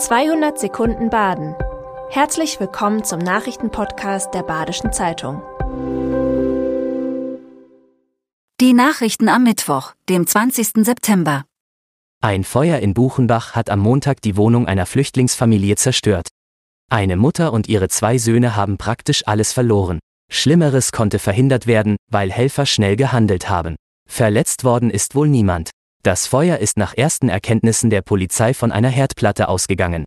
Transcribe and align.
200 0.00 0.58
Sekunden 0.58 1.10
Baden. 1.10 1.54
Herzlich 2.08 2.58
willkommen 2.58 3.04
zum 3.04 3.18
Nachrichtenpodcast 3.18 4.32
der 4.32 4.42
Badischen 4.42 4.94
Zeitung. 4.94 5.42
Die 8.62 8.72
Nachrichten 8.72 9.28
am 9.28 9.44
Mittwoch, 9.44 9.92
dem 10.08 10.26
20. 10.26 10.86
September. 10.86 11.44
Ein 12.22 12.44
Feuer 12.44 12.78
in 12.78 12.94
Buchenbach 12.94 13.54
hat 13.54 13.68
am 13.68 13.80
Montag 13.80 14.22
die 14.22 14.38
Wohnung 14.38 14.66
einer 14.66 14.86
Flüchtlingsfamilie 14.86 15.76
zerstört. 15.76 16.28
Eine 16.88 17.16
Mutter 17.16 17.52
und 17.52 17.68
ihre 17.68 17.90
zwei 17.90 18.16
Söhne 18.16 18.56
haben 18.56 18.78
praktisch 18.78 19.26
alles 19.26 19.52
verloren. 19.52 19.98
Schlimmeres 20.32 20.92
konnte 20.92 21.18
verhindert 21.18 21.66
werden, 21.66 21.96
weil 22.10 22.32
Helfer 22.32 22.64
schnell 22.64 22.96
gehandelt 22.96 23.50
haben. 23.50 23.76
Verletzt 24.08 24.64
worden 24.64 24.88
ist 24.88 25.14
wohl 25.14 25.28
niemand. 25.28 25.70
Das 26.02 26.26
Feuer 26.26 26.56
ist 26.58 26.78
nach 26.78 26.96
ersten 26.96 27.28
Erkenntnissen 27.28 27.90
der 27.90 28.00
Polizei 28.00 28.54
von 28.54 28.72
einer 28.72 28.88
Herdplatte 28.88 29.48
ausgegangen. 29.48 30.06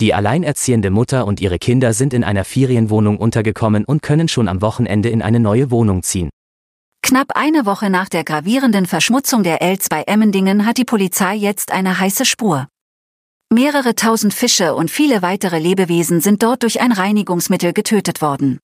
Die 0.00 0.12
alleinerziehende 0.12 0.90
Mutter 0.90 1.24
und 1.24 1.40
ihre 1.40 1.60
Kinder 1.60 1.92
sind 1.92 2.14
in 2.14 2.24
einer 2.24 2.44
Ferienwohnung 2.44 3.16
untergekommen 3.16 3.84
und 3.84 4.02
können 4.02 4.26
schon 4.26 4.48
am 4.48 4.60
Wochenende 4.60 5.08
in 5.08 5.22
eine 5.22 5.38
neue 5.38 5.70
Wohnung 5.70 6.02
ziehen. 6.02 6.30
Knapp 7.02 7.36
eine 7.36 7.64
Woche 7.64 7.90
nach 7.90 8.08
der 8.08 8.24
gravierenden 8.24 8.86
Verschmutzung 8.86 9.44
der 9.44 9.60
L2 9.60 10.08
Emmendingen 10.08 10.66
hat 10.66 10.78
die 10.78 10.84
Polizei 10.84 11.36
jetzt 11.36 11.70
eine 11.70 12.00
heiße 12.00 12.24
Spur. 12.24 12.66
Mehrere 13.52 13.94
tausend 13.94 14.34
Fische 14.34 14.74
und 14.74 14.90
viele 14.90 15.22
weitere 15.22 15.58
Lebewesen 15.58 16.20
sind 16.20 16.42
dort 16.42 16.64
durch 16.64 16.80
ein 16.80 16.92
Reinigungsmittel 16.92 17.72
getötet 17.72 18.20
worden. 18.20 18.58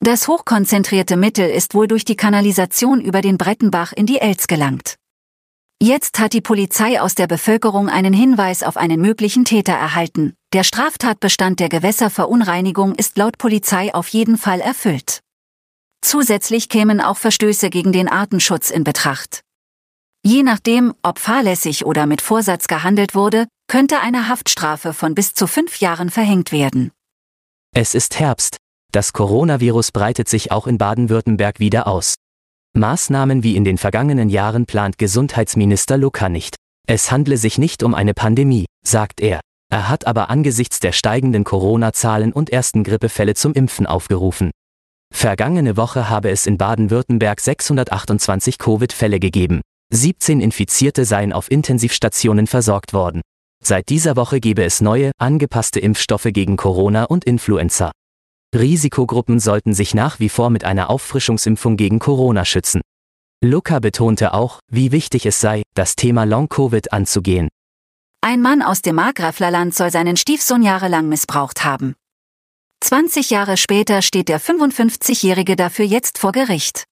Das 0.00 0.26
hochkonzentrierte 0.26 1.16
Mittel 1.16 1.50
ist 1.50 1.74
wohl 1.74 1.86
durch 1.86 2.04
die 2.04 2.16
Kanalisation 2.16 3.00
über 3.00 3.20
den 3.20 3.36
Brettenbach 3.36 3.92
in 3.92 4.06
die 4.06 4.18
Elz 4.18 4.46
gelangt. 4.46 4.96
Jetzt 5.84 6.20
hat 6.20 6.32
die 6.32 6.40
Polizei 6.40 7.00
aus 7.00 7.16
der 7.16 7.26
Bevölkerung 7.26 7.88
einen 7.88 8.14
Hinweis 8.14 8.62
auf 8.62 8.76
einen 8.76 9.00
möglichen 9.00 9.44
Täter 9.44 9.72
erhalten. 9.72 10.34
Der 10.52 10.62
Straftatbestand 10.62 11.58
der 11.58 11.68
Gewässerverunreinigung 11.68 12.94
ist 12.94 13.18
laut 13.18 13.36
Polizei 13.36 13.92
auf 13.92 14.06
jeden 14.06 14.38
Fall 14.38 14.60
erfüllt. 14.60 15.18
Zusätzlich 16.00 16.68
kämen 16.68 17.00
auch 17.00 17.16
Verstöße 17.16 17.68
gegen 17.68 17.90
den 17.90 18.06
Artenschutz 18.06 18.70
in 18.70 18.84
Betracht. 18.84 19.40
Je 20.24 20.44
nachdem, 20.44 20.94
ob 21.02 21.18
fahrlässig 21.18 21.84
oder 21.84 22.06
mit 22.06 22.20
Vorsatz 22.20 22.68
gehandelt 22.68 23.16
wurde, 23.16 23.48
könnte 23.66 23.98
eine 23.98 24.28
Haftstrafe 24.28 24.92
von 24.92 25.16
bis 25.16 25.34
zu 25.34 25.48
fünf 25.48 25.80
Jahren 25.80 26.10
verhängt 26.10 26.52
werden. 26.52 26.92
Es 27.74 27.96
ist 27.96 28.20
Herbst. 28.20 28.58
Das 28.92 29.12
Coronavirus 29.12 29.90
breitet 29.90 30.28
sich 30.28 30.52
auch 30.52 30.68
in 30.68 30.78
Baden-Württemberg 30.78 31.58
wieder 31.58 31.88
aus. 31.88 32.21
Maßnahmen 32.74 33.42
wie 33.42 33.54
in 33.54 33.64
den 33.64 33.76
vergangenen 33.76 34.30
Jahren 34.30 34.64
plant 34.64 34.96
Gesundheitsminister 34.96 35.98
Luca 35.98 36.28
nicht. 36.28 36.56
Es 36.86 37.12
handle 37.12 37.36
sich 37.36 37.58
nicht 37.58 37.82
um 37.82 37.94
eine 37.94 38.14
Pandemie, 38.14 38.64
sagt 38.84 39.20
er. 39.20 39.40
Er 39.70 39.88
hat 39.88 40.06
aber 40.06 40.30
angesichts 40.30 40.80
der 40.80 40.92
steigenden 40.92 41.44
Corona-Zahlen 41.44 42.32
und 42.32 42.50
ersten 42.50 42.82
Grippefälle 42.82 43.34
zum 43.34 43.52
Impfen 43.52 43.86
aufgerufen. 43.86 44.50
Vergangene 45.14 45.76
Woche 45.76 46.08
habe 46.08 46.30
es 46.30 46.46
in 46.46 46.56
Baden-Württemberg 46.56 47.40
628 47.40 48.58
Covid-Fälle 48.58 49.20
gegeben. 49.20 49.60
17 49.92 50.40
Infizierte 50.40 51.04
seien 51.04 51.34
auf 51.34 51.50
Intensivstationen 51.50 52.46
versorgt 52.46 52.94
worden. 52.94 53.20
Seit 53.62 53.90
dieser 53.90 54.16
Woche 54.16 54.40
gebe 54.40 54.64
es 54.64 54.80
neue, 54.80 55.12
angepasste 55.18 55.78
Impfstoffe 55.78 56.28
gegen 56.32 56.56
Corona 56.56 57.04
und 57.04 57.24
Influenza. 57.24 57.92
Risikogruppen 58.54 59.40
sollten 59.40 59.72
sich 59.72 59.94
nach 59.94 60.20
wie 60.20 60.28
vor 60.28 60.50
mit 60.50 60.64
einer 60.64 60.90
Auffrischungsimpfung 60.90 61.76
gegen 61.76 61.98
Corona 61.98 62.44
schützen. 62.44 62.82
Luca 63.42 63.80
betonte 63.80 64.34
auch, 64.34 64.60
wie 64.70 64.92
wichtig 64.92 65.26
es 65.26 65.40
sei, 65.40 65.62
das 65.74 65.96
Thema 65.96 66.24
Long-Covid 66.24 66.92
anzugehen. 66.92 67.48
Ein 68.20 68.40
Mann 68.40 68.62
aus 68.62 68.82
dem 68.82 68.94
Markgraflerland 68.96 69.74
soll 69.74 69.90
seinen 69.90 70.16
Stiefsohn 70.16 70.62
jahrelang 70.62 71.08
missbraucht 71.08 71.64
haben. 71.64 71.94
20 72.84 73.30
Jahre 73.30 73.56
später 73.56 74.02
steht 74.02 74.28
der 74.28 74.40
55-Jährige 74.40 75.56
dafür 75.56 75.84
jetzt 75.84 76.18
vor 76.18 76.32
Gericht. 76.32 76.84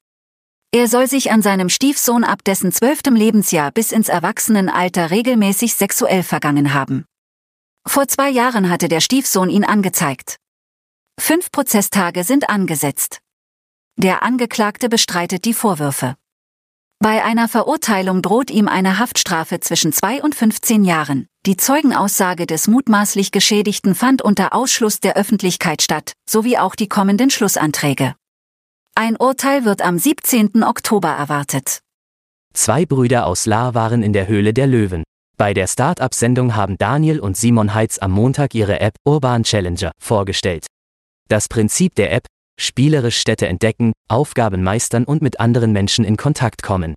Er 0.72 0.88
soll 0.88 1.08
sich 1.08 1.30
an 1.30 1.42
seinem 1.42 1.68
Stiefsohn 1.68 2.24
ab 2.24 2.42
dessen 2.44 2.72
zwölftem 2.72 3.14
Lebensjahr 3.14 3.70
bis 3.70 3.92
ins 3.92 4.08
Erwachsenenalter 4.08 5.10
regelmäßig 5.10 5.74
sexuell 5.74 6.22
vergangen 6.22 6.74
haben. 6.74 7.04
Vor 7.86 8.08
zwei 8.08 8.30
Jahren 8.30 8.70
hatte 8.70 8.88
der 8.88 9.00
Stiefsohn 9.00 9.50
ihn 9.50 9.64
angezeigt. 9.64 10.36
Fünf 11.20 11.52
Prozesstage 11.52 12.24
sind 12.24 12.48
angesetzt. 12.48 13.20
Der 13.96 14.22
Angeklagte 14.22 14.88
bestreitet 14.88 15.44
die 15.44 15.52
Vorwürfe. 15.52 16.16
Bei 16.98 17.22
einer 17.22 17.46
Verurteilung 17.46 18.22
droht 18.22 18.50
ihm 18.50 18.68
eine 18.68 18.98
Haftstrafe 18.98 19.60
zwischen 19.60 19.92
zwei 19.92 20.22
und 20.22 20.34
15 20.34 20.82
Jahren. 20.82 21.26
Die 21.44 21.58
Zeugenaussage 21.58 22.46
des 22.46 22.68
mutmaßlich 22.68 23.32
Geschädigten 23.32 23.94
fand 23.94 24.22
unter 24.22 24.54
Ausschluss 24.54 24.98
der 24.98 25.16
Öffentlichkeit 25.16 25.82
statt, 25.82 26.14
sowie 26.28 26.56
auch 26.56 26.74
die 26.74 26.88
kommenden 26.88 27.30
Schlussanträge. 27.30 28.14
Ein 28.94 29.16
Urteil 29.16 29.66
wird 29.66 29.82
am 29.82 29.98
17. 29.98 30.64
Oktober 30.64 31.10
erwartet. 31.10 31.80
Zwei 32.54 32.86
Brüder 32.86 33.26
aus 33.26 33.44
Lahr 33.44 33.74
waren 33.74 34.02
in 34.02 34.14
der 34.14 34.26
Höhle 34.26 34.54
der 34.54 34.66
Löwen. 34.66 35.04
Bei 35.36 35.52
der 35.52 35.66
Start-up-Sendung 35.66 36.56
haben 36.56 36.76
Daniel 36.78 37.20
und 37.20 37.36
Simon 37.36 37.74
Heitz 37.74 37.98
am 37.98 38.10
Montag 38.10 38.54
ihre 38.54 38.80
App 38.80 38.94
Urban 39.04 39.44
Challenger 39.44 39.92
vorgestellt. 40.00 40.66
Das 41.30 41.46
Prinzip 41.46 41.94
der 41.94 42.12
App, 42.12 42.26
spielerisch 42.58 43.16
Städte 43.16 43.46
entdecken, 43.46 43.92
Aufgaben 44.08 44.64
meistern 44.64 45.04
und 45.04 45.22
mit 45.22 45.38
anderen 45.38 45.70
Menschen 45.70 46.04
in 46.04 46.16
Kontakt 46.16 46.60
kommen. 46.64 46.94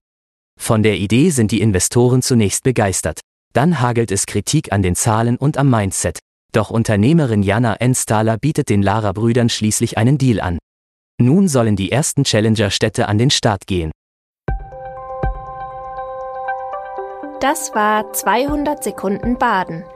Von 0.59 0.81
der 0.81 0.97
Idee 0.97 1.29
sind 1.29 1.51
die 1.51 1.61
Investoren 1.61 2.23
zunächst 2.23 2.63
begeistert. 2.63 3.19
Dann 3.53 3.79
hagelt 3.79 4.11
es 4.11 4.25
Kritik 4.25 4.73
an 4.73 4.81
den 4.81 4.95
Zahlen 4.95 5.38
und 5.38 5.59
am 5.59 5.69
Mindset. 5.69 6.17
Doch 6.51 6.71
Unternehmerin 6.71 7.44
Jana 7.44 7.75
Enstahler 7.75 8.39
bietet 8.39 8.69
den 8.69 8.81
Lara-Brüdern 8.81 9.49
schließlich 9.49 9.99
einen 9.99 10.17
Deal 10.17 10.41
an. 10.41 10.57
Nun 11.21 11.47
sollen 11.47 11.75
die 11.75 11.91
ersten 11.91 12.23
Challenger-Städte 12.23 13.07
an 13.07 13.19
den 13.19 13.29
Start 13.29 13.67
gehen. 13.67 13.91
Das 17.39 17.75
war 17.75 18.11
200 18.13 18.83
Sekunden 18.83 19.38
Baden. 19.38 19.83